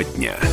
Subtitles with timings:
[0.00, 0.49] Тема дня.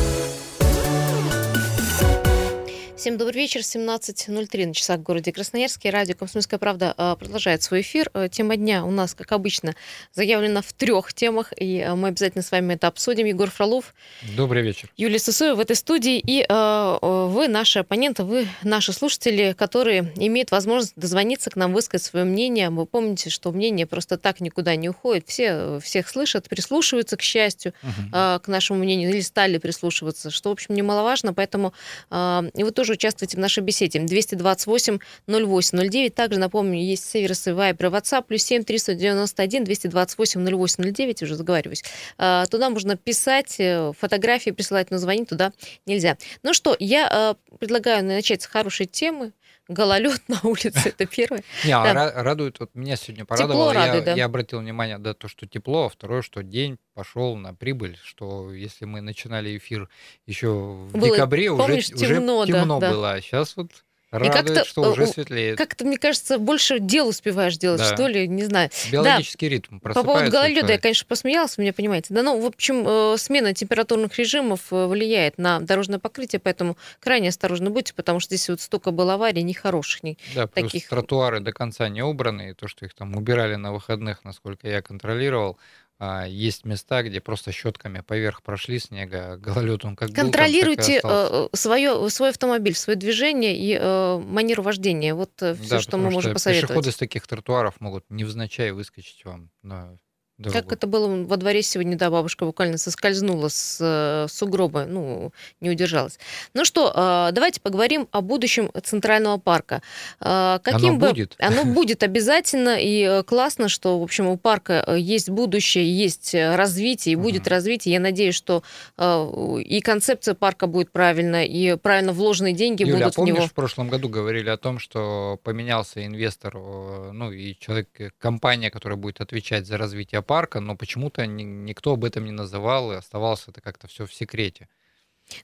[3.08, 5.88] Всем добрый вечер, 17.03 на часах в городе Красноярске.
[5.88, 8.10] Радио «Комсомольская правда» а, продолжает свой эфир.
[8.12, 9.74] Э, тема дня у нас, как обычно,
[10.12, 13.24] заявлена в трех темах, и э, мы обязательно с вами это обсудим.
[13.24, 13.94] Егор Фролов.
[14.36, 14.92] Добрый вечер.
[14.98, 16.18] Юлия Сусоева в этой студии.
[16.18, 22.06] И э, вы, наши оппоненты, вы, наши слушатели, которые имеют возможность дозвониться к нам, высказать
[22.06, 22.68] свое мнение.
[22.68, 25.26] Вы помните, что мнение просто так никуда не уходит.
[25.26, 28.10] Все всех слышат, прислушиваются, к счастью, угу.
[28.12, 31.32] к нашему мнению, или стали прислушиваться, что, в общем, немаловажно.
[31.32, 31.72] Поэтому
[32.12, 34.00] и вы тоже участвуйте в нашей беседе.
[34.00, 34.98] 228
[35.28, 36.14] 08 09.
[36.14, 38.24] Также, напомню, есть сервисы Viber и WhatsApp.
[38.26, 41.22] Плюс 7 391 228 08 09.
[41.22, 41.84] Уже заговариваюсь.
[42.18, 45.52] А, туда можно писать, э, фотографии присылать, но звонить туда
[45.86, 46.16] нельзя.
[46.42, 49.32] Ну что, я а, предлагаю начать с хорошей темы
[49.68, 51.44] гололед на улице, это первое.
[51.64, 53.72] Не, а радует, вот меня сегодня порадовало,
[54.16, 58.52] я обратил внимание, да, то, что тепло, а второе, что день пошел на прибыль, что
[58.52, 59.88] если мы начинали эфир
[60.26, 63.70] еще в декабре, уже темно было, а сейчас вот
[64.10, 65.58] Радует, что уже светлеет.
[65.58, 67.94] Как-то, мне кажется, больше дел успеваешь делать, да.
[67.94, 68.70] что ли, не знаю.
[68.90, 69.54] Биологический да.
[69.54, 72.14] ритм По поводу гололеда я, конечно, посмеялась, меня понимаете.
[72.14, 77.28] Да, ну, в общем, э, смена температурных режимов э, влияет на дорожное покрытие, поэтому крайне
[77.28, 80.02] осторожно будьте, потому что здесь вот столько было аварий нехороших.
[80.02, 80.88] Не да, таких.
[80.88, 84.80] тротуары до конца не убраны, и то, что их там убирали на выходных, насколько я
[84.80, 85.58] контролировал,
[86.00, 92.08] есть места, где просто щетками поверх прошли снега, гололед он как Контролируйте был, там, свое,
[92.10, 95.14] свой автомобиль, свое движение и э, манеру вождения.
[95.14, 96.68] Вот все, да, что мы можем посоветовать.
[96.68, 99.98] Пешеходы с таких тротуаров могут невзначай выскочить вам на
[100.38, 100.58] дорогу.
[100.58, 105.70] Как это было во дворе сегодня, да, бабушка буквально соскользнула с э, сугроба, ну, не
[105.70, 106.18] удержалась.
[106.54, 109.82] Ну что, э, давайте поговорим о будущем Центрального парка.
[110.20, 111.08] Э, каким оно бы...
[111.08, 111.36] будет.
[111.48, 117.16] Оно будет обязательно, и классно, что, в общем, у парка есть будущее, есть развитие, и
[117.16, 117.50] будет угу.
[117.50, 117.94] развитие.
[117.94, 118.62] Я надеюсь, что
[118.98, 123.46] и концепция парка будет правильная, и правильно вложенные деньги Юля, будут а помнишь, в него.
[123.48, 129.20] в прошлом году говорили о том, что поменялся инвестор, ну, и человек, компания, которая будет
[129.20, 133.60] отвечать за развитие парка, но почему-то ни, никто об этом не называл, и оставалось это
[133.60, 134.68] как-то все в секрете.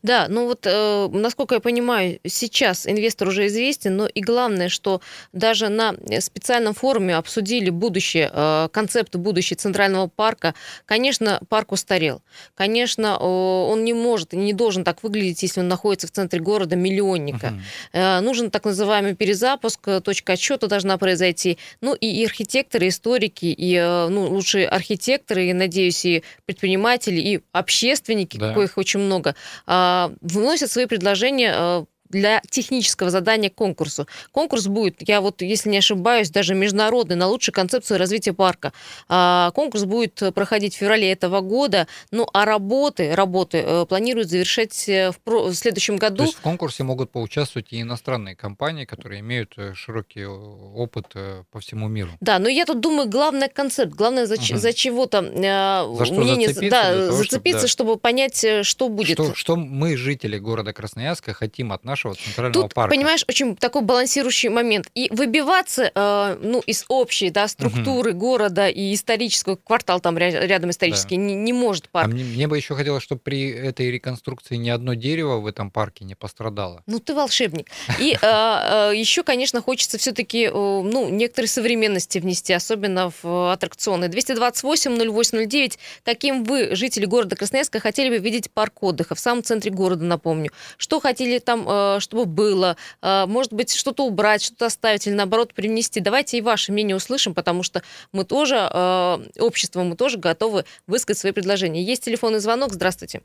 [0.03, 5.01] Да, ну вот, э, насколько я понимаю, сейчас инвестор уже известен, но и главное, что
[5.33, 10.55] даже на специальном форуме обсудили будущее, э, концепты будущего Центрального парка.
[10.87, 12.23] Конечно, парк устарел.
[12.55, 16.41] Конечно, э, он не может и не должен так выглядеть, если он находится в центре
[16.41, 17.47] города миллионника.
[17.47, 17.61] Угу.
[17.93, 21.59] Э, нужен так называемый перезапуск, э, точка отсчета должна произойти.
[21.81, 27.41] Ну и, и архитекторы, историки, и э, ну, лучшие архитекторы, и, надеюсь, и предприниматели, и
[27.53, 28.55] общественники, да.
[28.55, 29.35] коих очень много,
[29.67, 29.74] а,
[30.21, 34.07] вносят свои предложения а, для технического задания к конкурсу.
[34.33, 38.73] Конкурс будет, я вот, если не ошибаюсь, даже международный, на лучшую концепцию развития парка.
[39.09, 44.89] А, конкурс будет проходить в феврале этого года, ну а работы, работы э, планируют завершать
[44.89, 46.19] э, в, про, в следующем году.
[46.19, 51.07] То есть в конкурсе могут поучаствовать и иностранные компании, которые имеют э, широкий опыт
[51.51, 52.11] по всему миру.
[52.21, 54.59] Да, но я тут думаю, главный концепт, главное за, угу.
[54.59, 57.95] за чего-то за что мнение, зацепиться, да, того, зацепиться, чтобы, да.
[57.95, 59.15] чтобы понять, что будет.
[59.15, 62.95] Что, что мы, жители города Красноярска, хотим от нашего нашего центрального Тут, парка.
[62.95, 64.89] понимаешь, очень такой балансирующий момент.
[64.95, 68.19] И выбиваться э, ну, из общей да, структуры угу.
[68.19, 71.23] города и исторического квартал там рядом исторический да.
[71.23, 72.09] не, не может парк.
[72.09, 75.71] А мне, мне бы еще хотелось, чтобы при этой реконструкции ни одно дерево в этом
[75.71, 76.83] парке не пострадало.
[76.87, 77.71] Ну, ты волшебник.
[78.01, 84.07] И э, э, еще, конечно, хочется все-таки ну, некоторые современности внести, особенно в аттракционы.
[84.07, 85.79] 228-08-09.
[86.05, 90.51] Каким вы, жители города Красноярска, хотели бы видеть парк отдыха в самом центре города, напомню?
[90.77, 91.65] Что хотели там
[92.01, 96.01] чтобы было, а, может быть, что-то убрать, что-то оставить или, наоборот, привнести.
[96.01, 101.21] Давайте и ваше мнение услышим, потому что мы тоже, а, общество, мы тоже готовы высказать
[101.21, 101.83] свои предложения.
[101.83, 102.71] Есть телефонный звонок.
[102.73, 103.23] Здравствуйте.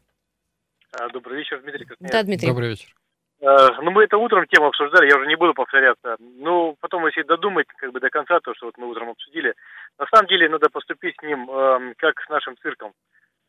[0.94, 1.88] А, добрый вечер, Дмитрий.
[2.00, 2.48] Да, Дмитрий.
[2.48, 2.96] Добрый вечер.
[3.42, 6.18] Ну, мы это утром тему обсуждали, я уже не буду повторяться.
[6.20, 9.54] Ну, потом, если додумать как бы до конца то, что вот мы утром обсудили,
[9.98, 12.92] на самом деле надо поступить с ним э, как с нашим цирком.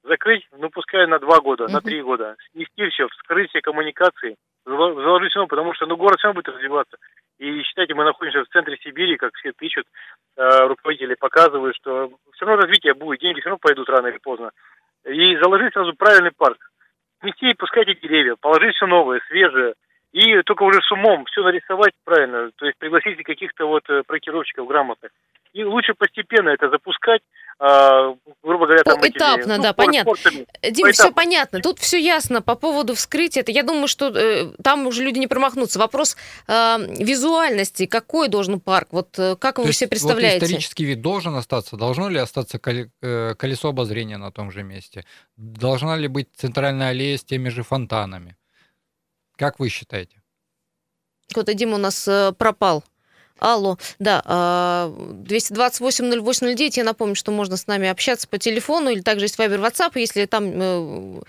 [0.04, 1.72] Закрыть, ну, пускай на два года, uh-huh.
[1.72, 2.36] на три года.
[2.52, 4.36] Снести все, вскрыть все коммуникации,
[4.76, 6.96] заложить потому что ну, город все будет развиваться.
[7.38, 9.86] И считайте, мы находимся в центре Сибири, как все пишут,
[10.36, 14.50] э, руководители показывают, что все равно развитие будет, деньги все равно пойдут рано или поздно.
[15.04, 16.58] И заложить сразу правильный парк.
[17.22, 19.74] Нести, пускай эти деревья, положить все новое, свежее,
[20.12, 24.66] и только уже с умом все нарисовать правильно, то есть пригласить каких-то вот э, проектировщиков
[24.66, 25.12] грамотных.
[25.52, 27.22] И лучше постепенно это запускать,
[27.58, 28.14] э,
[28.50, 30.14] грубо говоря, там этапно, этими, да, ну, понятно.
[30.70, 31.60] Дим, все понятно.
[31.60, 33.42] Тут все ясно по поводу вскрытия.
[33.42, 35.78] Это я думаю, что э, там уже люди не промахнутся.
[35.78, 36.16] Вопрос
[36.48, 38.88] э, визуальности, какой должен парк?
[38.90, 40.40] Вот э, как вы То себе представляете?
[40.40, 41.76] Вот исторический вид должен остаться.
[41.76, 45.04] Должно ли остаться э, колесо обозрения на том же месте?
[45.36, 48.36] Должна ли быть центральная аллея с теми же фонтанами?
[49.36, 50.20] Как вы считаете?
[51.36, 52.82] Вот Дима у нас э, пропал.
[53.40, 59.38] Алло, да, 228-08-09, я напомню, что можно с нами общаться по телефону, или также есть
[59.38, 61.20] Вайбер, WhatsApp, если там э,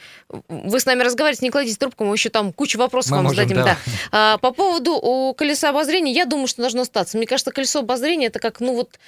[0.50, 3.38] вы с нами разговариваете, не кладите трубку, мы еще там кучу вопросов мы вам можем,
[3.38, 3.58] зададим.
[3.58, 3.64] Да.
[3.64, 3.78] Да.
[4.12, 7.18] А, по поводу колеса обозрения, я думаю, что должно остаться.
[7.18, 9.00] Мне кажется, колесо обозрения это как, ну вот,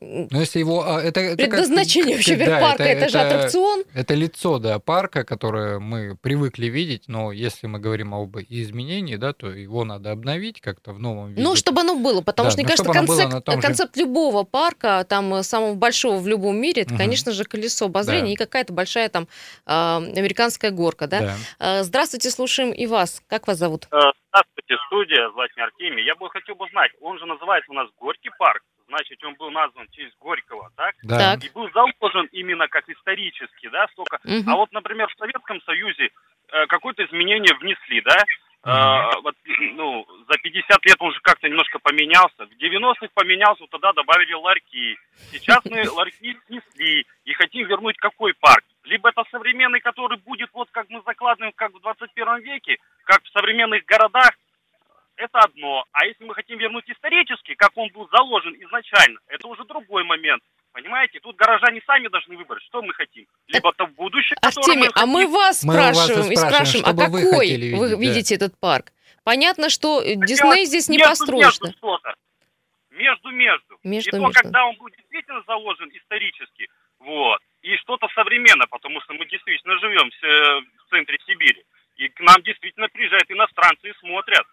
[0.00, 0.82] но если его...
[0.86, 3.84] А, это, это Предназначение как, вообще да, парка, это, это, это же аттракцион.
[3.94, 9.34] Это лицо, да, парка, которое мы привыкли видеть, но если мы говорим об изменении, да,
[9.34, 11.42] то его надо обновить как-то в новом виде.
[11.42, 14.02] Ну, чтобы оно было, потому да, что, мне кажется, концепт, концепт же...
[14.02, 16.98] любого парка, там, э, самого большого в любом мире, это, угу.
[16.98, 18.32] конечно же, колесо обозрения да.
[18.32, 19.28] и какая-то большая там
[19.66, 21.20] а, американская горка, да?
[21.20, 21.36] да.
[21.58, 23.22] А, здравствуйте, слушаем и вас.
[23.28, 23.86] Как вас зовут?
[23.92, 23.98] Э,
[24.30, 26.04] здравствуйте, студия Владимир Артемий.
[26.04, 29.50] Я бы хотел бы знать, он же называется у нас Горький парк значит, он был
[29.50, 30.94] назван в честь Горького, так?
[31.02, 31.34] Да.
[31.40, 34.18] И был заложен именно как исторический, да, столько.
[34.24, 34.50] Угу.
[34.50, 36.10] А вот, например, в Советском Союзе
[36.52, 38.16] э, какое-то изменение внесли, да?
[38.62, 39.22] Uh-huh.
[39.22, 39.34] вот,
[39.72, 42.44] ну, за 50 лет он уже как-то немножко поменялся.
[42.44, 44.98] В 90-х поменялся, тогда добавили ларьки.
[45.32, 48.62] Сейчас мы ларьки снесли и хотим вернуть какой парк?
[48.84, 53.30] Либо это современный, который будет вот как мы закладываем, как в 21 веке, как в
[53.30, 54.32] современных городах,
[55.20, 55.84] это одно.
[55.92, 60.42] А если мы хотим вернуть исторически, как он был заложен изначально, это уже другой момент.
[60.72, 63.26] Понимаете, тут горожане сами должны выбрать, что мы хотим.
[63.48, 66.96] Либо то в будущее, Артемий, мы а мы вас мы спрашиваем, вас и спрашиваем, а
[66.96, 68.46] какой вы, видеть, вы видите да.
[68.46, 68.92] этот парк?
[69.24, 71.50] Понятно, что так Дисней здесь не построен.
[72.90, 73.78] Между-между.
[73.82, 76.68] Между, и то, когда он будет действительно заложен исторически,
[76.98, 81.64] вот, и что-то современное, потому что мы действительно живем в центре Сибири.
[81.96, 84.46] И к нам действительно приезжают иностранцы и смотрят.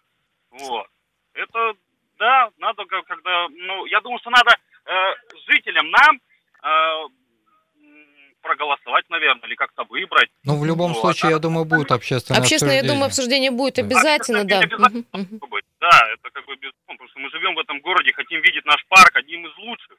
[0.50, 0.86] Вот.
[1.34, 1.74] Это,
[2.18, 4.50] да, надо когда, ну, я думаю, что надо
[4.86, 4.92] э,
[5.46, 6.20] жителям нам
[6.62, 7.08] э,
[8.42, 10.30] проголосовать, наверное, или как-то выбрать.
[10.44, 11.00] Ну, в любом вот.
[11.00, 12.88] случае, я думаю, будет общественное Общественное, обсуждение.
[12.88, 14.60] я думаю, обсуждение будет обязательно, да.
[14.60, 15.04] Обязательно
[15.80, 18.84] Да, это как бы безусловно, потому что мы живем в этом городе, хотим видеть наш
[18.88, 19.98] парк одним из лучших,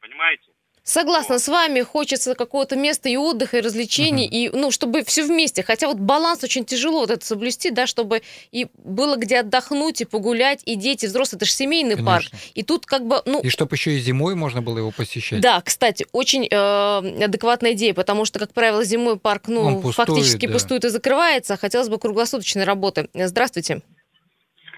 [0.00, 0.50] понимаете?
[0.90, 4.30] Согласна с вами, хочется какого-то места и отдыха, и развлечений, uh-huh.
[4.32, 5.62] и, ну, чтобы все вместе.
[5.62, 10.04] Хотя вот баланс очень тяжело вот это соблюсти, да, чтобы и было где отдохнуть, и
[10.04, 12.06] погулять, и дети, взрослые, это же семейный Конечно.
[12.06, 12.26] парк.
[12.54, 13.40] И тут как бы, ну...
[13.40, 15.40] И чтобы еще и зимой можно было его посещать.
[15.40, 20.46] Да, кстати, очень э, адекватная идея, потому что, как правило, зимой парк, ну, пустует, фактически
[20.46, 20.54] да.
[20.54, 23.08] пустует и закрывается, а хотелось бы круглосуточной работы.
[23.14, 23.82] Здравствуйте.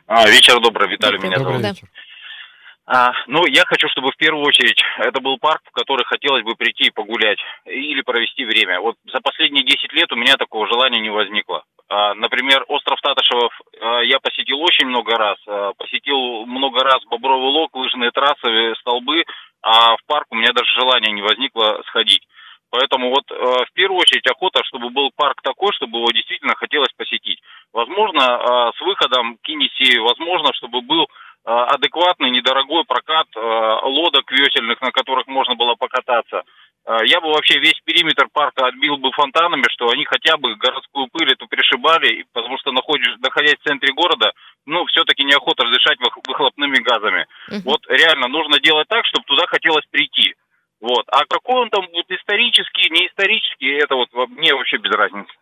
[0.07, 1.63] А, вечер добрый, Виталий добрый, меня зовут.
[1.63, 1.89] Вечер.
[2.85, 6.57] А, ну, я хочу, чтобы в первую очередь это был парк, в который хотелось бы
[6.57, 8.81] прийти и погулять или провести время.
[8.81, 11.63] Вот за последние 10 лет у меня такого желания не возникло.
[11.89, 15.39] А, например, остров Татышевов а, я посетил очень много раз.
[15.47, 19.25] А, посетил много раз Бобровый лог, лыжные трассы, столбы,
[19.63, 22.27] а в парк у меня даже желания не возникло сходить.
[22.73, 26.93] Поэтому вот э, в первую очередь охота, чтобы был парк такой, чтобы его действительно хотелось
[26.97, 27.39] посетить.
[27.71, 31.07] Возможно, э, с выходом к Кинеси, возможно, чтобы был
[31.45, 33.41] адекватный, недорогой прокат э,
[33.83, 36.43] лодок весельных, на которых можно было покататься.
[36.87, 41.09] Э, я бы вообще весь периметр парка отбил бы фонтанами, что они хотя бы городскую
[41.09, 44.33] пыль эту пришибали, потому что находишь, находясь в центре города,
[44.67, 45.99] ну, все-таки неохота дышать
[46.29, 47.27] выхлопными газами.
[47.51, 47.63] Uh-huh.
[47.65, 50.35] Вот реально нужно делать так, чтобы туда хотелось прийти.
[50.81, 51.05] Вот.
[51.09, 55.33] А какой он там будет исторический, не исторический, это вот мне вообще без разницы.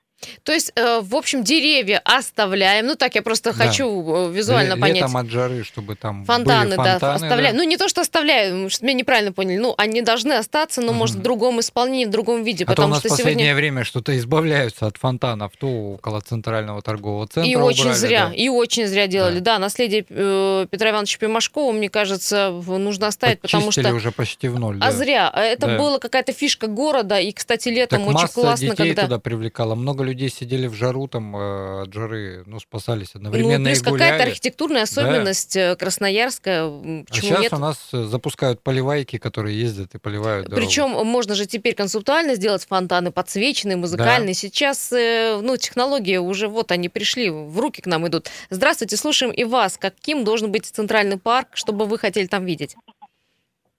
[0.42, 2.86] То есть, э, в общем, деревья оставляем.
[2.86, 3.64] Ну, так я просто да.
[3.64, 4.96] хочу э, визуально Ле- понять.
[4.96, 7.56] Летом от жары, чтобы там фонтаны, были фонтаны да, оставляем.
[7.56, 7.62] Да.
[7.62, 9.58] Ну, не то, что оставляем, что меня неправильно поняли.
[9.58, 10.98] Ну, они должны остаться, но, угу.
[10.98, 12.64] может, в другом исполнении, в другом виде.
[12.64, 13.54] А потому то у нас что в последнее сегодня...
[13.54, 18.34] время что-то избавляются от фонтанов, то около центрального торгового центра И убрали, очень зря, да.
[18.34, 19.38] и очень зря делали.
[19.38, 23.92] Да, да наследие э, Петра Ивановича Пимашкова, мне кажется, нужно оставить, потому что...
[23.92, 24.78] уже почти в ноль.
[24.80, 25.30] А зря.
[25.32, 25.78] А это да.
[25.78, 29.02] была какая-то фишка города, и, кстати, летом так очень классно, детей когда...
[29.02, 29.74] туда привлекало.
[29.74, 34.24] Много людей сидели в жару там э, от жары, ну, спасались одновременно ну, плюс какая-то
[34.24, 35.72] архитектурная особенность да.
[35.72, 36.68] Э, красноярская.
[36.68, 37.52] Почему а сейчас нет?
[37.52, 40.66] у нас э, запускают поливайки, которые ездят и поливают дорогу.
[40.66, 44.34] Причем можно же теперь концептуально сделать фонтаны подсвеченные, музыкальные.
[44.34, 44.34] Да.
[44.34, 48.28] Сейчас, ну, технологии уже вот они пришли, в руки к нам идут.
[48.50, 49.78] Здравствуйте, слушаем и вас.
[49.78, 52.76] Каким должен быть центральный парк, чтобы вы хотели там видеть?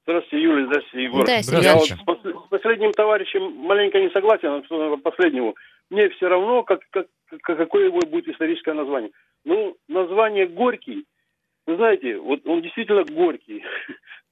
[0.03, 1.25] Здравствуйте, Юлия, здравствуйте, Егор.
[1.25, 5.55] Да, Я вот с последним товарищем маленько не согласен, а последнему
[5.91, 7.07] мне все равно, как, как,
[7.43, 9.11] какое его будет историческое название.
[9.45, 11.05] Ну, название Горький,
[11.67, 13.63] вы знаете, вот он действительно горький.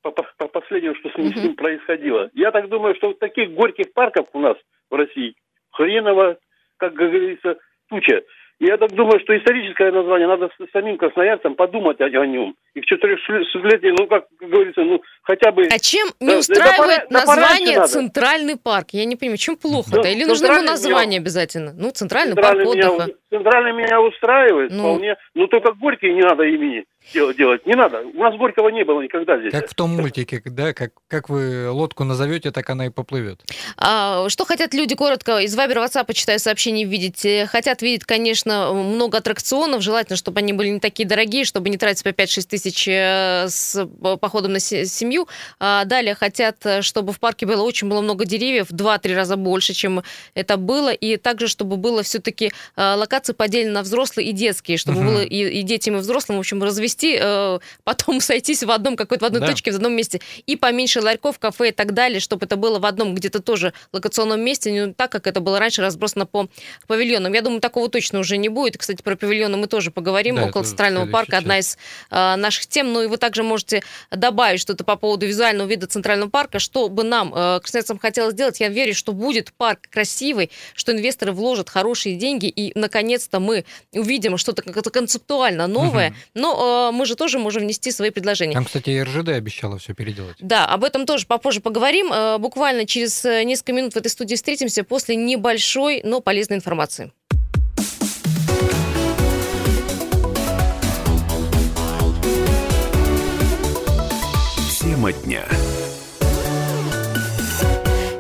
[0.02, 2.30] По, по, по последнего, что с ним, с ним происходило.
[2.34, 4.56] Я так думаю, что таких горьких парков у нас
[4.90, 5.36] в России
[5.74, 6.38] хреново,
[6.78, 7.58] как говорится,
[7.90, 8.24] туча.
[8.60, 12.56] Я так думаю, что историческое название, надо самим красноярцам подумать о, о нем.
[12.74, 15.64] И в четырехсотлетии, ну, как говорится, ну, хотя бы...
[15.72, 18.88] А чем не устраивает да, название «Центральный парк»?
[18.92, 20.02] Я не понимаю, чем плохо-то?
[20.02, 21.22] Да, Или нужно ему название меня...
[21.22, 21.72] обязательно?
[21.74, 23.06] Ну, «Центральный, центральный парк отдыха».
[23.06, 24.80] Меня, центральный меня устраивает ну.
[24.80, 25.16] вполне.
[25.36, 27.66] Ну, только Горький не надо имени делать.
[27.66, 28.02] Не надо.
[28.14, 29.52] У нас Горького не было никогда здесь.
[29.52, 30.74] Как в том мультике, да?
[30.74, 33.42] Как, как вы лодку назовете, так она и поплывет.
[33.78, 37.26] А, что хотят люди, коротко, из Вайбера, WhatsApp, читаю сообщения, видеть?
[37.50, 39.82] Хотят видеть, конечно, много аттракционов.
[39.82, 43.86] Желательно, чтобы они были не такие дорогие, чтобы не тратить по 5-6 тысяч э, с
[44.22, 45.28] походом на семью.
[45.60, 50.04] А далее хотят, чтобы в парке было очень было много деревьев, 2-3 раза больше, чем
[50.36, 50.94] это было.
[50.94, 55.08] И также, чтобы было все-таки э, локации поделены на взрослые и детские, чтобы угу.
[55.08, 58.96] было и, и детям, и взрослым, в общем, развести провести, э, потом сойтись в одном
[58.96, 59.48] какой-то в одной да.
[59.48, 62.86] точке, в одном месте, и поменьше ларьков, кафе и так далее, чтобы это было в
[62.86, 66.50] одном где-то тоже локационном месте, не так, как это было раньше разбросано по
[66.88, 67.34] павильонам.
[67.34, 68.78] Я думаю, такого точно уже не будет.
[68.78, 70.36] Кстати, про павильоны мы тоже поговорим.
[70.36, 71.42] Да, Около Центрального парка часть.
[71.44, 71.78] одна из
[72.12, 72.94] э, наших тем.
[72.94, 77.04] Ну и вы также можете добавить что-то по поводу визуального вида Центрального парка, что бы
[77.04, 78.60] нам, э, красноярцам, хотелось сделать.
[78.60, 84.38] Я верю, что будет парк красивый, что инвесторы вложат хорошие деньги, и, наконец-то, мы увидим
[84.38, 86.10] что-то концептуально новое.
[86.10, 86.16] Угу.
[86.36, 88.54] Но мы же тоже можем внести свои предложения.
[88.54, 90.38] Там, кстати, РЖД обещала все переделать.
[90.40, 92.12] Да, об этом тоже попозже поговорим.
[92.12, 97.12] Э, буквально через э, несколько минут в этой студии встретимся после небольшой, но полезной информации.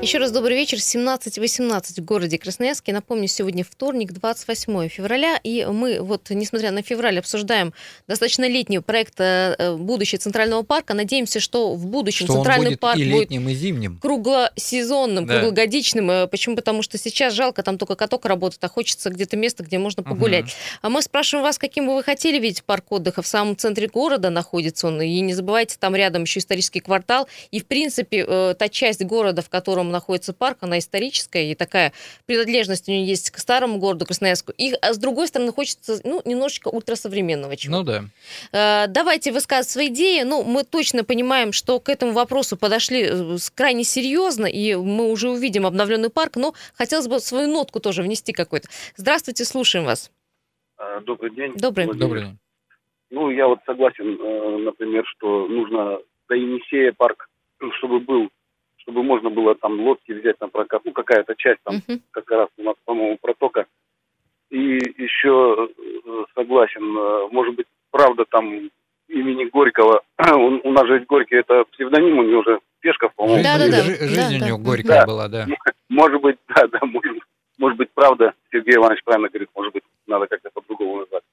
[0.10, 0.80] Еще раз добрый вечер.
[0.80, 2.94] 17.18 в городе Красноярске.
[2.94, 5.40] Напомню, сегодня вторник, 28 февраля.
[5.44, 7.76] И мы, вот, несмотря на февраль, обсуждаем
[8.08, 10.96] достаточно летний проект э, э, будущего Центрального парка.
[10.96, 14.00] Надеемся, что в будущем что Центральный будет парк и летним, будет и зимним.
[14.00, 15.42] круглосезонным, да.
[15.42, 16.10] круглогодичным.
[16.10, 16.56] Э, почему?
[16.56, 20.46] Потому что сейчас жалко, там только каток работает, а хочется где-то место, где можно погулять.
[20.46, 20.54] Угу.
[20.82, 23.22] А мы спрашиваем вас, каким бы вы хотели видеть парк отдыха.
[23.22, 25.04] В самом центре города находится он.
[25.04, 27.28] И не забывайте, там рядом еще исторический квартал.
[27.52, 31.94] И, в принципе, та часть города, в котором находится парк, она историческая, и такая
[32.26, 34.54] принадлежность у нее есть к старому городу Красноярску.
[34.58, 38.04] И а с другой стороны, хочется ну, немножечко ультрасовременного чего Ну да.
[38.52, 40.24] Э, давайте высказывать свои идеи.
[40.24, 45.30] Ну, мы точно понимаем, что к этому вопросу подошли э, крайне серьезно, и мы уже
[45.30, 48.70] увидим обновленный парк, но хотелось бы свою нотку тоже внести какой-то.
[48.96, 50.12] Здравствуйте, слушаем вас.
[50.78, 51.54] А, добрый день.
[51.56, 51.88] Добрый.
[51.88, 52.38] Добрый день.
[53.12, 57.28] Ну, я вот согласен, э, например, что нужно до Енисея парк,
[57.80, 58.30] чтобы был
[58.82, 62.00] чтобы можно было там лодки взять на прокат, ну какая-то часть там uh-huh.
[62.12, 63.66] как раз у нас, по-моему, протока.
[64.50, 68.70] И еще э, согласен, э, может быть, правда там
[69.08, 70.02] имени Горького,
[70.34, 73.44] у, у нас же Горький это псевдоним, у него уже Пешков, по-моему.
[73.44, 73.82] Да, да, да.
[73.84, 74.64] Жизнь да, у него да.
[74.64, 75.06] горькая да.
[75.06, 75.48] была, да.
[75.90, 77.18] Может быть, да, да, может,
[77.58, 81.24] может быть, правда, Сергей Иванович правильно говорит, может быть, надо как-то по-другому назвать.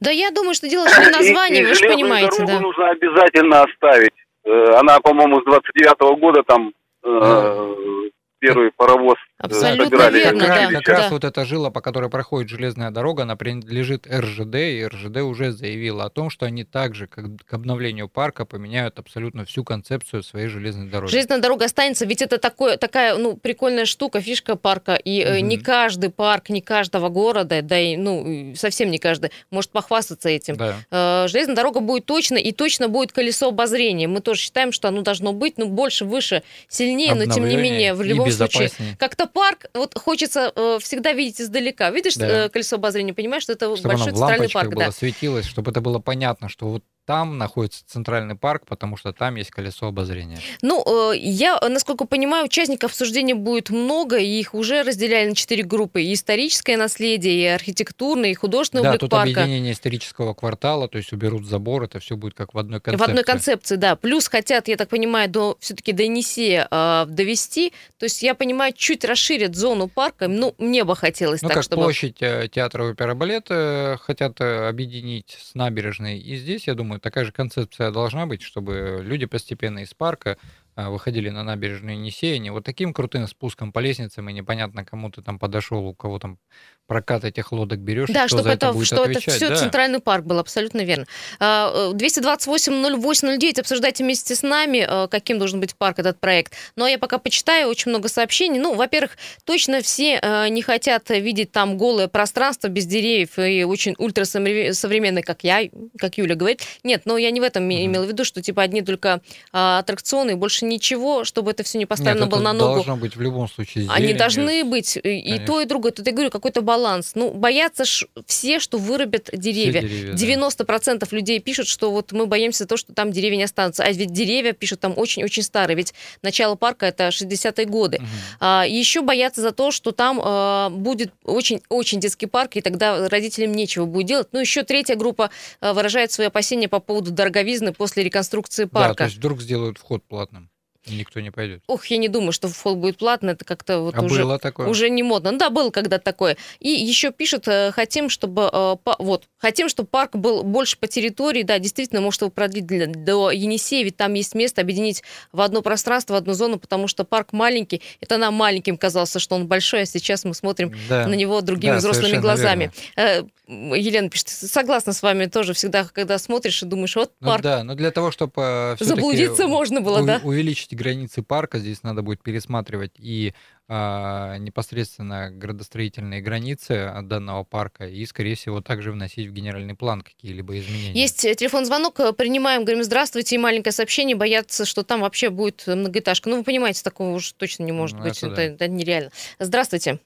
[0.00, 2.60] Да я думаю, что дело не название, вы же понимаете, да.
[2.60, 4.14] нужно обязательно оставить.
[4.44, 6.72] Э, она, по-моему, с 29 -го года там
[7.04, 8.03] Э,
[8.44, 10.18] первый паровоз э, Абсолютно собирали.
[10.18, 10.92] Верно, как, да, как да.
[10.92, 15.52] раз вот эта жила, по которой проходит железная дорога, она принадлежит РЖД, и РЖД уже
[15.52, 20.48] заявила о том, что они также, как к обновлению парка, поменяют абсолютно всю концепцию своей
[20.48, 21.10] железной дороги.
[21.10, 25.46] Железная дорога останется, ведь это такое, такая ну, прикольная штука, фишка парка, и угу.
[25.46, 30.56] не каждый парк, не каждого города, да и ну, совсем не каждый может похвастаться этим.
[30.56, 31.28] Да.
[31.28, 34.08] Железная дорога будет точно, и точно будет колесо обозрения.
[34.08, 37.94] Мы тоже считаем, что оно должно быть ну, больше, выше, сильнее, но тем не менее,
[37.94, 41.90] в любом случае, как-то парк, вот хочется э, всегда видеть издалека.
[41.90, 42.46] Видишь да.
[42.46, 44.70] э, колесо обозрения, понимаешь, что это чтобы большой центральный парк.
[44.70, 44.92] Было, да.
[44.92, 49.50] светилось, чтобы это было понятно, что вот там находится центральный парк, потому что там есть
[49.50, 50.38] колесо обозрения.
[50.62, 55.62] Ну, э, я, насколько понимаю, участников обсуждения будет много, и их уже разделяли на четыре
[55.62, 56.02] группы.
[56.02, 59.42] И историческое наследие, и архитектурное, и художественное да, облик тут парка.
[59.42, 63.06] объединение исторического квартала, то есть уберут забор, это все будет как в одной концепции.
[63.06, 63.96] В одной концепции, да.
[63.96, 67.72] Плюс хотят, я так понимаю, до, все-таки до Енисея э, довести.
[67.98, 70.28] То есть, я понимаю, чуть расширят зону парка.
[70.28, 71.82] Ну, мне бы хотелось ну, так, как чтобы...
[71.82, 76.18] площадь э, театра оперы балета хотят э, объединить с набережной.
[76.18, 80.38] И здесь, я думаю, такая же концепция должна быть, чтобы люди постепенно из парка
[80.76, 85.38] выходили на набережную Енисея, вот таким крутым спуском по лесницам, и непонятно, кому ты там
[85.38, 86.38] подошел, у кого там
[86.86, 89.28] прокат этих лодок берешь, да, чтобы это, это что отвечать.
[89.28, 89.56] это все да.
[89.56, 91.06] центральный парк был, абсолютно верно.
[91.40, 96.52] 228-08-09, а, обсуждайте вместе с нами, а, каким должен быть парк этот проект.
[96.76, 98.58] Но я пока почитаю, очень много сообщений.
[98.58, 105.22] Ну, во-первых, точно все не хотят видеть там голое пространство без деревьев и очень ультрасовременное,
[105.22, 106.62] как я, как Юля говорит.
[106.82, 107.86] Нет, но я не в этом mm-hmm.
[107.86, 109.20] имела в виду, что типа одни только
[109.52, 112.74] аттракционы и больше больше ничего, чтобы это все не поставлено Нет, было на ногу.
[112.74, 113.96] должно быть в любом случае зелень.
[113.96, 115.92] Они должны быть и то, и другое.
[115.92, 117.12] Тут я говорю, какой-то баланс.
[117.14, 117.84] Ну, боятся
[118.26, 119.80] все, что вырубят деревья.
[119.80, 121.16] деревья 90% да.
[121.16, 123.84] людей пишут, что вот мы боимся того, что там деревья не останутся.
[123.84, 125.76] А ведь деревья, пишут, там очень-очень старые.
[125.76, 127.98] Ведь начало парка это 60-е годы.
[127.98, 128.06] Угу.
[128.40, 133.52] А, еще боятся за то, что там а, будет очень-очень детский парк, и тогда родителям
[133.52, 134.28] нечего будет делать.
[134.32, 135.30] Ну, еще третья группа
[135.60, 138.88] а, выражает свои опасения по поводу дороговизны после реконструкции парка.
[138.88, 140.50] Да, то есть вдруг сделают вход платным.
[140.86, 141.62] Никто не пойдет.
[141.66, 144.68] Ох, я не думаю, что вход будет платный, это как-то вот а уже, было такое?
[144.68, 145.32] уже не модно.
[145.32, 146.36] Ну, да, было когда-то такое.
[146.60, 151.42] И еще пишут, э, хотим, чтобы э, вот, хотим, чтобы парк был больше по территории,
[151.42, 155.62] да, действительно, может его продлить для, до Енисея, ведь там есть место объединить в одно
[155.62, 159.82] пространство, в одну зону, потому что парк маленький, это нам маленьким казался, что он большой,
[159.82, 161.06] а сейчас мы смотрим да.
[161.06, 162.72] на него другими да, взрослыми глазами.
[162.96, 163.20] Верно.
[163.20, 167.44] Э, Елена пишет, согласна с вами тоже, всегда, когда смотришь и думаешь, вот ну парк.
[167.44, 170.20] Ну, да, но для того, чтобы заблудиться можно было, у- да?
[170.22, 173.34] увеличить границы парка, здесь надо будет пересматривать и
[173.66, 180.58] а, непосредственно градостроительные границы данного парка и, скорее всего, также вносить в генеральный план какие-либо
[180.58, 181.00] изменения.
[181.00, 185.66] Есть э, телефон-звонок, э, принимаем, говорим, здравствуйте, и маленькое сообщение, боятся, что там вообще будет
[185.66, 186.28] многоэтажка.
[186.28, 188.42] Ну, вы понимаете, такого уж точно не может ну, быть, это, да.
[188.42, 189.10] это нереально.
[189.38, 189.98] Здравствуйте.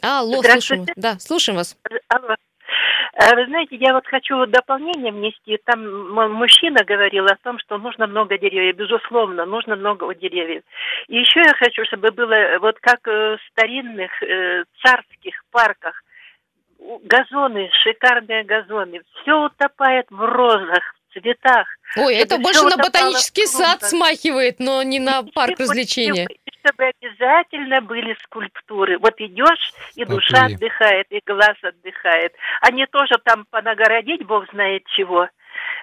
[0.00, 0.86] Алло, слушаем.
[0.94, 1.76] Да, слушаем вас.
[2.08, 2.36] Алло.
[3.20, 5.58] А вы знаете, я вот хочу дополнение внести.
[5.64, 8.76] Там мужчина говорил о том, что нужно много деревьев.
[8.76, 10.62] Безусловно, нужно много деревьев.
[11.08, 16.00] И еще я хочу, чтобы было вот как в старинных э, царских парках.
[16.78, 19.00] Газоны, шикарные газоны.
[19.20, 21.66] Все утопает в розах, цветах.
[21.96, 26.28] Ой, это, это больше на ботанический сад смахивает, но не на парк развлечения
[26.60, 28.98] чтобы обязательно были скульптуры.
[28.98, 32.34] Вот идешь, и душа отдыхает, и глаз отдыхает.
[32.72, 35.28] Не тоже там понагородить, бог знает чего.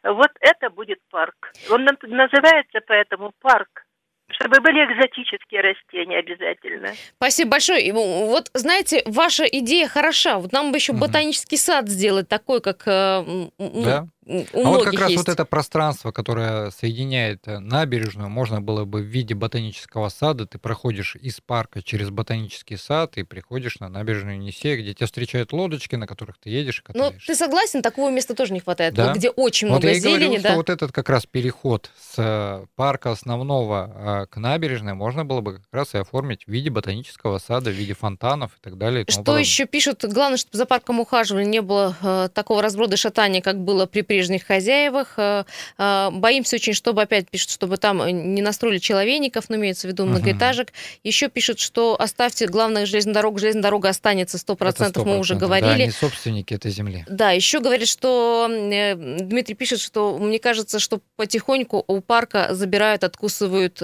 [0.03, 1.51] Вот это будет парк.
[1.69, 3.85] Он называется поэтому парк.
[4.27, 6.93] Чтобы были экзотические растения обязательно.
[7.17, 7.93] Спасибо большое.
[7.93, 10.39] Вот, знаете, ваша идея хороша.
[10.39, 11.01] Вот нам бы еще угу.
[11.01, 14.07] ботанический сад сделать такой, как э, ну, да?
[14.25, 15.17] У а вот как раз есть.
[15.17, 20.57] вот это пространство, которое соединяет э, набережную, можно было бы в виде ботанического сада, ты
[20.57, 25.95] проходишь из парка через ботанический сад и приходишь на набережную Енисея, где тебя встречают лодочки,
[25.95, 29.09] на которых ты едешь и Ну, ты согласен, такого места тоже не хватает, да?
[29.09, 30.49] вот, где очень вот много я зелени, говорил, да?
[30.49, 35.41] что вот этот как раз переход с э, парка основного э, к набережной можно было
[35.41, 39.03] бы как раз и оформить в виде ботанического сада, в виде фонтанов и так далее.
[39.03, 39.41] И что подобное.
[39.41, 40.03] еще пишут?
[40.03, 44.45] Главное, чтобы за парком ухаживали, не было э, такого разброда шатания, как было при прежних
[44.45, 45.13] хозяевах.
[45.17, 45.43] Э,
[45.77, 50.05] э, боимся очень, чтобы, опять пишут, чтобы там не настроили человейников, но имеется в виду
[50.05, 50.69] многоэтажек.
[50.69, 50.75] Угу.
[51.03, 55.67] Еще пишут, что оставьте, главное, железную дорогу, железная дорога останется 100%, 100%, мы уже говорили.
[55.67, 57.03] Да, они собственники этой земли.
[57.07, 63.03] Да, еще говорит, что э, Дмитрий пишет, что мне кажется, что потихоньку у парка забирают,
[63.03, 63.81] откусывают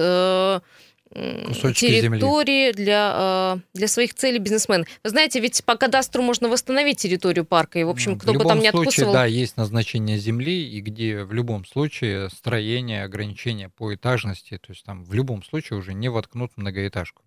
[1.46, 2.72] Кусочки территории земли.
[2.72, 4.86] для, для своих целей бизнесмен.
[5.04, 8.60] Вы знаете, ведь по кадастру можно восстановить территорию парка, и, в общем, кто бы там
[8.60, 9.12] не откусывал...
[9.12, 14.72] случае, да, есть назначение земли, и где в любом случае строение, ограничения по этажности, то
[14.72, 17.22] есть там в любом случае уже не воткнут многоэтажку.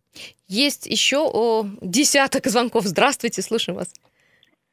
[0.47, 2.85] Есть еще о, десяток звонков.
[2.85, 3.93] Здравствуйте, слушаем вас.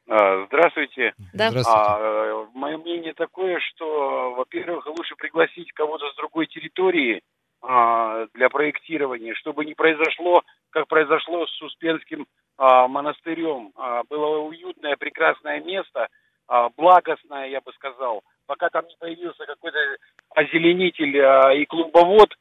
[0.07, 1.13] А, здравствуйте.
[1.33, 1.49] Да.
[1.49, 1.79] Здравствуйте.
[1.79, 9.33] А, мое мнение такое, что, во-первых, лучше пригласить кого-то с другой территории, а, для проектирования,
[9.35, 13.71] чтобы не произошло, как произошло с Успенским а, монастырем.
[13.77, 16.07] А, было уютное, прекрасное место,
[16.75, 19.79] благостное, я бы сказал, пока там не появился какой-то
[20.35, 21.15] озеленитель
[21.57, 22.35] и клубовод,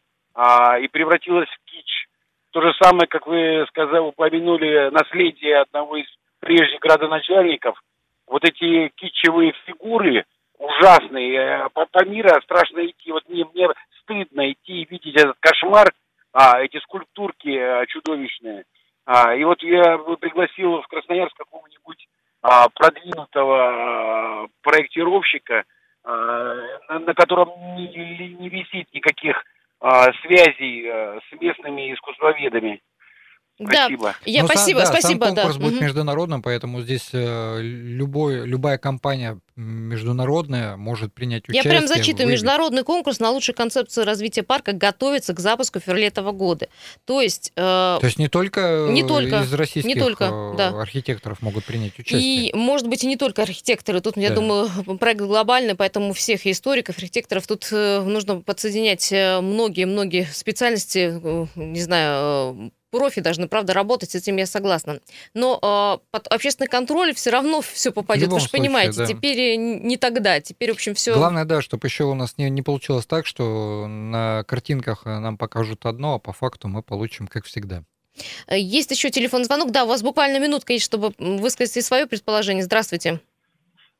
[0.80, 2.08] и превратилось в кич.
[2.52, 6.06] То же самое, как вы сказали, упомянули наследие одного из
[6.40, 7.80] прежних градоначальников.
[8.26, 10.26] Вот эти кичевые фигуры,
[10.58, 11.34] ужасные.
[11.34, 13.10] Э, по, по миру страшно идти.
[13.10, 13.68] Вот мне, мне
[14.02, 15.92] стыдно идти и видеть этот кошмар,
[16.32, 18.64] а, эти скульптурки а, чудовищные.
[19.04, 22.06] А, и вот я пригласил в Красноярск какого-нибудь
[22.42, 25.64] а, продвинутого а, проектировщика,
[26.04, 26.54] а,
[26.88, 29.42] на, на котором не, не висит никаких
[29.80, 32.80] а, связей а, с местными искусствоведами.
[33.60, 34.04] Спасибо.
[34.04, 35.26] Да, я, ну, спасибо, да, спасибо.
[35.26, 35.62] Сам конкурс да.
[35.62, 35.84] будет угу.
[35.84, 39.38] международным, поэтому здесь э, любой, любая компания
[40.02, 41.72] международная может принять участие.
[41.72, 42.32] Я прям зачитываю.
[42.32, 46.68] Международный конкурс на лучшую концепцию развития парка готовится к запуску в феврале этого года.
[47.04, 47.52] То есть...
[47.56, 50.68] Э, То есть не только, не только из российских не только, э, да.
[50.80, 52.50] архитекторов могут принять участие.
[52.50, 54.00] И, может быть, и не только архитекторы.
[54.00, 54.20] Тут, да.
[54.20, 59.12] я думаю, проект глобальный, поэтому всех историков, архитекторов тут э, нужно подсоединять
[59.42, 61.20] многие-многие специальности,
[61.56, 65.00] не знаю, профи должны, правда, работать, с этим я согласна.
[65.34, 68.28] Но э, под общественный контроль все равно все попадет.
[68.28, 69.06] Вы же случае, понимаете, да.
[69.06, 71.14] теперь не тогда, теперь, в общем, все...
[71.14, 75.86] Главное, да, чтобы еще у нас не, не получилось так, что на картинках нам покажут
[75.86, 77.82] одно, а по факту мы получим, как всегда.
[78.48, 79.70] Есть еще телефонный звонок.
[79.70, 82.62] Да, у вас буквально минутка есть, чтобы высказать свое предположение.
[82.62, 83.20] Здравствуйте.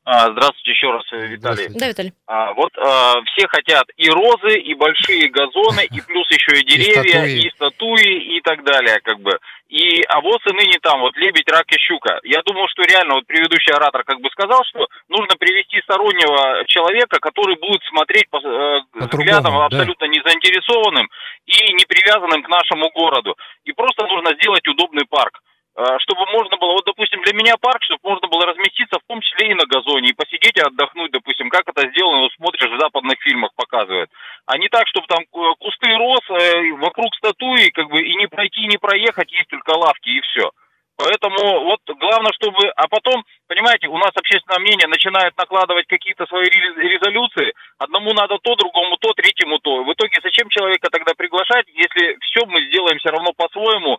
[0.05, 1.67] А, здравствуйте еще раз, э, Виталий.
[1.69, 2.11] Да, Виталий.
[2.27, 7.23] А, вот а, все хотят и розы, и большие газоны, и плюс еще и деревья,
[7.23, 9.31] и статуи, и, статуи, и так далее, как бы.
[9.69, 12.19] И а вот и ныне там, вот лебедь, рак и щука.
[12.23, 17.19] Я думал, что реально, вот предыдущий оратор как бы сказал, что нужно привести стороннего человека,
[17.21, 20.11] который будет смотреть по, э, взглядом абсолютно да.
[20.11, 21.09] не заинтересованным
[21.45, 23.37] и не привязанным к нашему городу.
[23.63, 25.39] И просто нужно сделать удобный парк.
[25.75, 29.21] А, чтобы можно было, вот, допустим, для меня парк, чтобы можно было разместиться в том
[29.21, 32.79] числе и на газоне, и посидеть и отдохнуть, допустим, как это сделано, вот смотришь в
[32.79, 34.11] западных фильмах показывают.
[34.45, 38.27] А не так, чтобы там э, кусты роз, э, вокруг статуи, как бы, и не
[38.27, 40.51] пройти, и не проехать, есть только лавки, и все.
[40.95, 42.69] Поэтому вот главное, чтобы...
[42.75, 47.53] А потом, понимаете, у нас общественное мнение начинает накладывать какие-то свои резолюции.
[47.79, 49.83] Одному надо то, другому то, третьему то.
[49.83, 53.97] В итоге зачем человека тогда приглашать, если все мы сделаем все равно по-своему,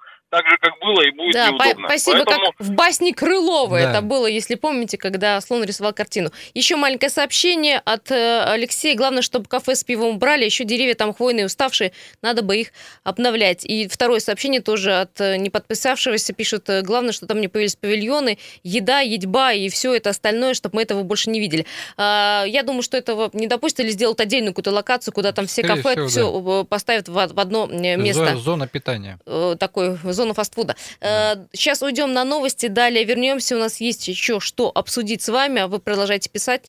[0.95, 1.89] было, и будет да, неудобно.
[1.89, 2.53] спасибо, Поэтому...
[2.53, 3.91] как в басне Крылова да.
[3.91, 6.31] это было, если помните, когда слон рисовал картину.
[6.55, 8.97] Еще маленькое сообщение от э, Алексея.
[8.97, 12.69] Главное, чтобы кафе с пивом убрали, еще деревья там хвойные, уставшие, надо бы их
[13.03, 13.65] обновлять.
[13.65, 18.39] И второе сообщение тоже от э, неподписавшегося пишут, э, главное, что там не появились павильоны,
[18.63, 21.67] еда, едьба и все это остальное, чтобы мы этого больше не видели.
[21.97, 25.63] А, я думаю, что этого не допустят или сделают отдельную какую-то локацию, куда там все
[25.63, 26.65] Скорее кафе всего, все да.
[26.65, 28.37] поставят в, в одно место.
[28.37, 29.19] Зона питания.
[29.59, 30.77] Такой зона зону фастфуда.
[31.01, 31.47] Да.
[31.53, 33.57] Сейчас уйдем на новости, далее вернемся.
[33.57, 36.63] У нас есть еще что обсудить с вами, а вы продолжайте писать.